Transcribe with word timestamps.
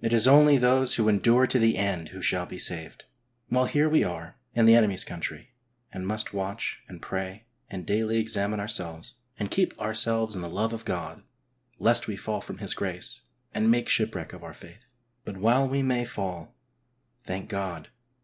It 0.00 0.12
is 0.12 0.28
only 0.28 0.56
those 0.56 0.94
who 0.94 1.08
endure 1.08 1.48
to 1.48 1.58
the 1.58 1.76
end 1.76 2.10
who 2.10 2.22
shall 2.22 2.46
be 2.46 2.60
saved. 2.60 3.06
While 3.48 3.64
here 3.64 3.88
we 3.88 4.04
are 4.04 4.36
in 4.54 4.66
the 4.66 4.76
enemy's 4.76 5.02
country, 5.02 5.50
and 5.92 6.06
must 6.06 6.32
watch 6.32 6.84
and 6.86 7.02
pray 7.02 7.46
and 7.68 7.84
daily 7.84 8.18
examine 8.20 8.60
ourselves, 8.60 9.14
and 9.36 9.50
keep 9.50 9.76
ourselves 9.80 10.36
in 10.36 10.42
the 10.42 10.48
love 10.48 10.72
of 10.72 10.84
God 10.84 11.24
lest 11.80 12.06
we 12.06 12.14
fall 12.14 12.40
from 12.40 12.58
His 12.58 12.72
grace, 12.72 13.22
and 13.52 13.68
make 13.68 13.88
shipwreck 13.88 14.32
of 14.32 14.44
our 14.44 14.54
faith. 14.54 14.86
But 15.24 15.38
while 15.38 15.66
we 15.66 15.82
may 15.82 16.04
fall, 16.04 16.54
thank 17.24 17.48
God 17.48 17.88